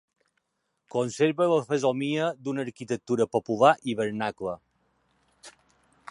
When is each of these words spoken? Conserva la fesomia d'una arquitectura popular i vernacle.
Conserva 0.93 1.47
la 1.51 1.59
fesomia 1.67 2.29
d'una 2.47 2.65
arquitectura 2.67 3.27
popular 3.37 3.73
i 3.93 3.95
vernacle. 4.03 4.55